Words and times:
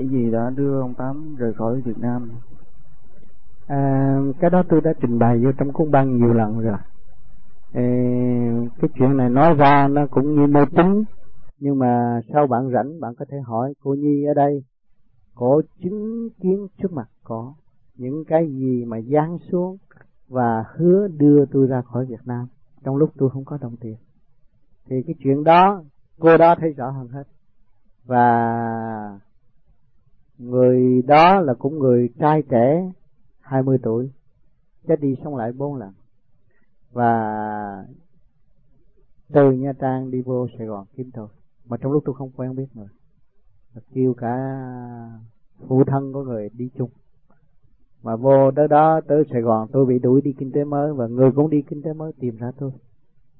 lẽ 0.00 0.06
gì 0.08 0.30
đã 0.30 0.50
đưa 0.56 0.80
ông 0.80 0.94
Tám 0.94 1.36
rời 1.36 1.52
khỏi 1.54 1.80
Việt 1.80 1.98
Nam? 1.98 2.30
À, 3.66 4.16
cái 4.40 4.50
đó 4.50 4.62
tôi 4.68 4.80
đã 4.80 4.92
trình 5.00 5.18
bày 5.18 5.44
vô 5.44 5.52
trong 5.58 5.72
cuốn 5.72 5.90
băng 5.90 6.16
nhiều 6.16 6.32
lần 6.32 6.60
rồi. 6.60 6.78
À, 7.72 7.86
cái 8.80 8.90
chuyện 8.98 9.16
này 9.16 9.30
nói 9.30 9.54
ra 9.54 9.88
nó 9.88 10.06
cũng 10.10 10.34
như 10.34 10.46
mê 10.46 10.60
tín 10.76 11.04
nhưng 11.58 11.78
mà 11.78 12.20
sau 12.32 12.46
bạn 12.46 12.70
rảnh 12.70 13.00
bạn 13.00 13.14
có 13.14 13.24
thể 13.28 13.40
hỏi 13.40 13.74
cô 13.82 13.94
Nhi 13.94 14.24
ở 14.24 14.34
đây 14.34 14.64
có 15.34 15.62
chứng 15.82 16.28
kiến 16.42 16.66
trước 16.82 16.92
mặt 16.92 17.08
có 17.24 17.54
những 17.94 18.24
cái 18.24 18.48
gì 18.48 18.84
mà 18.84 19.00
giáng 19.00 19.38
xuống 19.52 19.76
và 20.28 20.64
hứa 20.76 21.08
đưa 21.08 21.44
tôi 21.46 21.66
ra 21.66 21.82
khỏi 21.82 22.06
Việt 22.06 22.20
Nam 22.24 22.46
trong 22.84 22.96
lúc 22.96 23.10
tôi 23.18 23.30
không 23.30 23.44
có 23.44 23.58
đồng 23.60 23.76
tiền 23.76 23.96
thì 24.86 25.02
cái 25.06 25.14
chuyện 25.24 25.44
đó 25.44 25.82
cô 26.18 26.36
đó 26.36 26.54
thấy 26.58 26.72
rõ 26.72 26.90
hơn 26.90 27.08
hết 27.08 27.24
và 28.04 28.50
người 30.40 31.02
đó 31.02 31.40
là 31.40 31.54
cũng 31.54 31.78
người 31.78 32.10
trai 32.18 32.42
trẻ 32.42 32.92
20 33.40 33.78
tuổi, 33.82 34.10
chết 34.88 35.00
đi 35.00 35.16
xong 35.24 35.36
lại 35.36 35.52
bốn 35.52 35.76
lần. 35.76 35.92
Và 36.92 37.84
từ 39.32 39.52
Nha 39.52 39.72
Trang 39.72 40.10
đi 40.10 40.22
vô 40.22 40.46
Sài 40.58 40.66
Gòn 40.66 40.86
kiếm 40.96 41.10
tôi. 41.14 41.28
Mà 41.66 41.76
trong 41.76 41.92
lúc 41.92 42.02
tôi 42.06 42.14
không 42.14 42.30
quen 42.36 42.56
biết 42.56 42.66
người 42.74 42.88
kêu 43.94 44.14
cả 44.14 44.36
phụ 45.68 45.84
thân 45.84 46.12
của 46.12 46.22
người 46.22 46.48
đi 46.52 46.70
chung. 46.78 46.90
Mà 48.02 48.16
vô 48.16 48.50
tới 48.56 48.68
đó, 48.68 49.00
tới 49.08 49.24
Sài 49.32 49.42
Gòn, 49.42 49.68
tôi 49.72 49.86
bị 49.86 49.98
đuổi 49.98 50.20
đi 50.20 50.32
kinh 50.38 50.52
tế 50.52 50.64
mới, 50.64 50.92
và 50.92 51.06
người 51.06 51.30
cũng 51.32 51.50
đi 51.50 51.62
kinh 51.62 51.82
tế 51.82 51.92
mới 51.92 52.12
tìm 52.12 52.36
ra 52.36 52.52
tôi. 52.58 52.70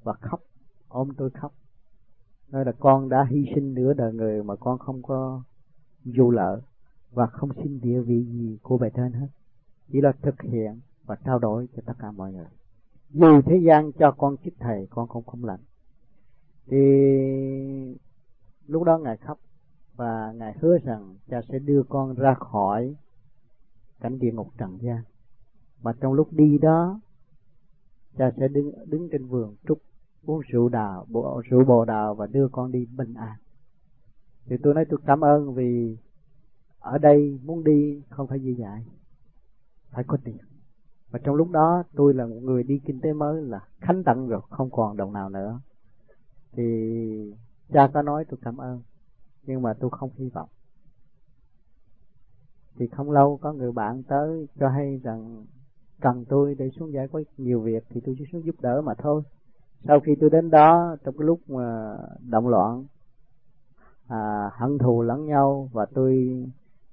Và 0.03 0.13
khóc, 0.13 0.39
ôm 0.87 1.09
tôi 1.17 1.29
khóc. 1.29 1.53
Nói 2.49 2.65
là 2.65 2.71
con 2.79 3.09
đã 3.09 3.27
hy 3.29 3.45
sinh 3.55 3.73
nửa 3.73 3.93
đời 3.93 4.13
người 4.13 4.43
mà 4.43 4.55
con 4.55 4.79
không 4.79 5.01
có 5.01 5.41
du 6.05 6.31
lỡ 6.31 6.61
và 7.11 7.27
không 7.27 7.49
xin 7.53 7.79
địa 7.81 8.01
vị 8.01 8.23
gì 8.23 8.57
của 8.61 8.77
bài 8.77 8.91
trên 8.95 9.11
hết. 9.13 9.27
Chỉ 9.91 10.01
là 10.01 10.11
thực 10.21 10.41
hiện 10.41 10.79
và 11.05 11.15
trao 11.15 11.39
đổi 11.39 11.67
cho 11.75 11.81
tất 11.85 11.93
cả 11.99 12.11
mọi 12.11 12.33
người. 12.33 12.47
Dù 13.09 13.41
thế 13.41 13.57
gian 13.57 13.91
cho 13.91 14.11
con 14.11 14.37
chức 14.37 14.53
thầy, 14.59 14.87
con 14.89 15.07
cũng 15.07 15.23
không 15.23 15.45
lạnh 15.45 15.59
thì 16.71 16.77
lúc 18.67 18.83
đó 18.83 18.97
ngài 18.97 19.17
khóc 19.17 19.39
và 19.95 20.33
ngài 20.35 20.57
hứa 20.59 20.77
rằng 20.77 21.15
cha 21.29 21.41
sẽ 21.49 21.59
đưa 21.59 21.83
con 21.83 22.15
ra 22.15 22.33
khỏi 22.33 22.95
cảnh 23.99 24.19
địa 24.19 24.31
ngục 24.31 24.47
trần 24.57 24.77
gian. 24.81 25.01
Mà 25.81 25.93
trong 26.01 26.13
lúc 26.13 26.27
đi 26.31 26.57
đó, 26.57 26.99
cha 28.17 28.31
sẽ 28.37 28.47
đứng 28.47 28.71
đứng 28.85 29.09
trên 29.11 29.25
vườn 29.25 29.55
trúc, 29.67 29.77
uống 30.25 30.41
rượu 30.47 30.69
đào, 30.69 31.05
bộ, 31.09 31.41
rượu 31.49 31.63
bồ 31.65 31.85
đào 31.85 32.15
và 32.15 32.27
đưa 32.27 32.47
con 32.47 32.71
đi 32.71 32.85
bình 32.85 33.13
an. 33.13 33.37
Thì 34.45 34.57
tôi 34.63 34.73
nói 34.73 34.85
tôi 34.89 34.99
cảm 35.05 35.23
ơn 35.23 35.53
vì 35.53 35.97
ở 36.81 36.97
đây 36.97 37.39
muốn 37.43 37.63
đi 37.63 38.03
không 38.09 38.27
phải 38.27 38.39
dễ 38.39 38.53
dãi 38.53 38.85
phải 39.91 40.03
có 40.07 40.17
tiền. 40.23 40.37
Và 41.11 41.19
trong 41.23 41.35
lúc 41.35 41.51
đó 41.51 41.83
tôi 41.95 42.13
là 42.13 42.25
một 42.25 42.39
người 42.41 42.63
đi 42.63 42.79
kinh 42.85 43.01
tế 43.01 43.13
mới 43.13 43.41
là 43.41 43.59
khánh 43.79 44.03
tận 44.03 44.27
rồi 44.27 44.41
không 44.49 44.69
còn 44.71 44.97
đồng 44.97 45.13
nào 45.13 45.29
nữa. 45.29 45.59
Thì 46.51 46.63
cha 47.73 47.89
có 47.93 48.01
nói 48.01 48.25
tôi 48.29 48.39
cảm 48.43 48.57
ơn 48.57 48.81
nhưng 49.43 49.61
mà 49.61 49.73
tôi 49.73 49.89
không 49.89 50.09
hy 50.15 50.29
vọng. 50.29 50.49
Thì 52.75 52.87
không 52.87 53.11
lâu 53.11 53.39
có 53.41 53.53
người 53.53 53.71
bạn 53.71 54.03
tới 54.03 54.47
cho 54.59 54.69
hay 54.69 54.99
rằng 55.03 55.45
cần 56.01 56.25
tôi 56.25 56.55
để 56.55 56.69
xuống 56.69 56.93
giải 56.93 57.07
quyết 57.07 57.27
nhiều 57.37 57.61
việc 57.61 57.83
thì 57.89 58.01
tôi 58.05 58.15
chỉ 58.17 58.25
xuống 58.31 58.45
giúp 58.45 58.55
đỡ 58.61 58.81
mà 58.81 58.93
thôi. 58.93 59.21
Sau 59.87 59.99
khi 59.99 60.15
tôi 60.19 60.29
đến 60.29 60.49
đó 60.49 60.95
trong 61.03 61.17
cái 61.17 61.25
lúc 61.25 61.39
mà 61.49 61.97
động 62.29 62.47
loạn 62.47 62.85
à, 64.07 64.49
hận 64.53 64.77
thù 64.77 65.01
lẫn 65.01 65.25
nhau 65.25 65.69
và 65.73 65.85
tôi 65.85 66.43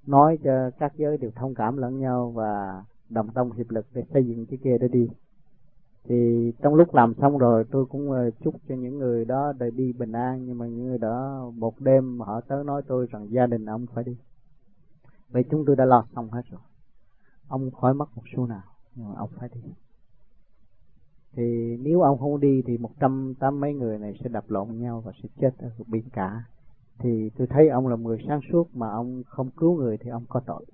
nói 0.09 0.39
cho 0.45 0.70
các 0.78 0.92
giới 0.97 1.19
đều 1.19 1.31
thông 1.31 1.55
cảm 1.55 1.77
lẫn 1.77 2.01
nhau 2.01 2.31
và 2.31 2.83
đồng 3.09 3.28
tâm 3.34 3.53
hiệp 3.53 3.70
lực 3.70 3.87
để 3.95 4.03
xây 4.12 4.27
dựng 4.27 4.47
cái 4.47 4.59
kia 4.65 4.78
để 4.81 4.89
đi. 4.89 5.09
Thì 6.05 6.53
trong 6.62 6.75
lúc 6.75 6.95
làm 6.95 7.15
xong 7.15 7.38
rồi, 7.38 7.65
tôi 7.71 7.87
cũng 7.87 8.10
ờ, 8.10 8.31
chúc 8.31 8.55
cho 8.69 8.75
những 8.75 8.99
người 8.99 9.25
đó 9.25 9.53
để 9.59 9.71
đi 9.71 9.93
bình 9.93 10.12
an, 10.12 10.47
nhưng 10.47 10.59
mà 10.59 10.66
những 10.66 10.87
người 10.87 10.99
đó 10.99 11.50
một 11.55 11.81
đêm 11.81 12.21
họ 12.21 12.41
tới 12.41 12.65
nói 12.65 12.82
tôi 12.87 13.06
rằng 13.10 13.31
gia 13.31 13.47
đình 13.47 13.65
ông 13.65 13.87
phải 13.87 14.05
đi. 14.05 14.16
Vậy 15.28 15.44
chúng 15.50 15.65
tôi 15.66 15.77
đã 15.77 15.84
lo 15.84 16.06
xong 16.15 16.31
hết 16.31 16.43
rồi. 16.50 16.61
Ông 17.49 17.71
khỏi 17.71 17.94
mất 17.94 18.16
một 18.16 18.22
xu 18.37 18.47
nào, 18.47 18.62
nhưng 18.94 19.09
mà 19.09 19.15
ông 19.19 19.31
phải 19.38 19.49
đi. 19.55 19.61
Thì 21.32 21.77
nếu 21.81 22.03
ông 22.03 22.19
không 22.19 22.41
đi 22.41 22.62
thì 22.66 22.78
một 22.78 22.91
trăm 23.00 23.34
tám 23.41 23.61
mấy 23.61 23.75
người 23.75 23.99
này 23.99 24.15
sẽ 24.22 24.28
đập 24.28 24.44
lộn 24.49 24.69
nhau 24.78 25.00
và 25.00 25.12
sẽ 25.22 25.28
chết 25.41 25.59
ở 25.59 25.71
biển 25.87 26.05
cả 26.12 26.44
thì 26.98 27.31
tôi 27.38 27.47
thấy 27.47 27.69
ông 27.69 27.88
là 27.88 27.97
người 27.97 28.19
sáng 28.28 28.41
suốt 28.53 28.76
mà 28.76 28.91
ông 28.91 29.22
không 29.26 29.50
cứu 29.50 29.76
người 29.76 29.98
thì 29.98 30.10
ông 30.10 30.25
có 30.28 30.41
tội. 30.47 30.64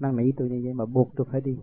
Năn 0.00 0.16
nỉ 0.16 0.32
tôi 0.32 0.50
như 0.50 0.60
vậy 0.64 0.74
mà 0.74 0.86
buộc 0.86 1.10
tôi 1.16 1.26
phải 1.30 1.40
đi. 1.40 1.58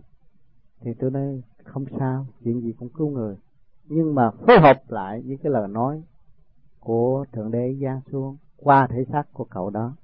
Thì 0.80 0.94
tôi 0.94 1.10
nói, 1.10 1.42
không 1.64 1.84
sao, 1.98 2.26
chuyện 2.44 2.60
gì 2.60 2.72
cũng 2.78 2.88
cứu 2.88 3.10
người. 3.10 3.36
Nhưng 3.84 4.14
mà 4.14 4.30
phối 4.30 4.60
hợp 4.60 4.82
lại 4.88 5.22
với 5.26 5.38
cái 5.42 5.52
lời 5.52 5.68
nói 5.68 6.02
của 6.80 7.24
thượng 7.32 7.50
đế 7.50 7.74
giáng 7.82 8.00
xuống 8.12 8.36
qua 8.56 8.86
thể 8.86 9.04
xác 9.12 9.32
của 9.32 9.44
cậu 9.44 9.70
đó, 9.70 9.96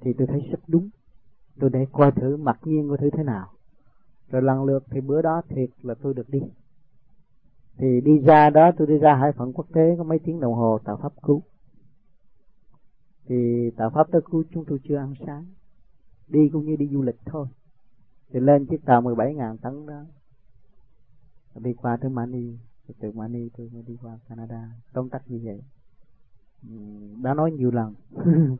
thì 0.00 0.12
tôi 0.12 0.26
thấy 0.26 0.40
rất 0.50 0.60
đúng. 0.68 0.88
Tôi 1.60 1.70
để 1.70 1.86
coi 1.92 2.12
thử 2.12 2.36
mặc 2.36 2.58
nhiên 2.64 2.88
của 2.88 2.96
thử 2.96 3.10
thế 3.10 3.22
nào. 3.22 3.48
Rồi 4.30 4.42
lần 4.42 4.64
lượt 4.64 4.84
thì 4.90 5.00
bữa 5.00 5.22
đó 5.22 5.42
thiệt 5.48 5.70
là 5.82 5.94
tôi 6.02 6.14
được 6.14 6.28
đi. 6.28 6.40
Thì 7.76 8.00
đi 8.00 8.18
ra 8.18 8.50
đó, 8.50 8.70
tôi 8.76 8.86
đi 8.86 8.98
ra 8.98 9.14
hải 9.14 9.32
phận 9.32 9.52
quốc 9.52 9.66
tế 9.74 9.94
có 9.98 10.04
mấy 10.04 10.18
tiếng 10.18 10.40
đồng 10.40 10.54
hồ 10.54 10.78
tạo 10.84 10.96
pháp 10.96 11.12
cứu 11.22 11.42
thì 13.24 13.70
tạo 13.76 13.90
pháp 13.90 14.10
tới 14.12 14.20
cứu 14.30 14.44
chúng 14.54 14.64
tôi 14.64 14.78
chưa 14.88 14.96
ăn 14.96 15.14
sáng. 15.26 15.44
Đi 16.28 16.48
cũng 16.52 16.66
như 16.66 16.76
đi 16.76 16.88
du 16.88 17.02
lịch 17.02 17.18
thôi. 17.24 17.46
Thì 18.32 18.40
lên 18.40 18.66
chiếc 18.66 18.84
tàu 18.84 19.00
17 19.00 19.34
ngàn 19.34 19.58
tấn 19.58 19.86
đó. 19.86 20.04
Đi 21.54 21.72
qua 21.72 21.96
tới 21.96 22.10
Mani. 22.10 22.56
Từ 23.00 23.12
Mani 23.12 23.48
tôi 23.56 23.70
mới 23.72 23.82
đi 23.82 23.96
qua 24.02 24.18
Canada. 24.28 24.68
Công 24.92 25.08
tác 25.08 25.30
như 25.30 25.40
vậy. 25.44 25.62
Ừ, 26.68 26.76
đã 27.22 27.34
nói 27.34 27.52
nhiều 27.52 27.70
lần. 27.70 27.94